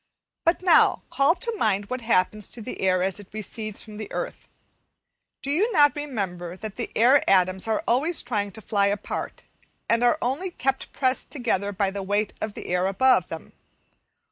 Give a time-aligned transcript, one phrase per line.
[0.45, 4.11] But now, call to mind what happens to the air as it recedes from the
[4.11, 4.47] earth.
[5.43, 9.43] Do you not remember that the air atoms are always trying to fly apart,
[9.87, 13.53] and are only kept pressed together by the weight of air above them?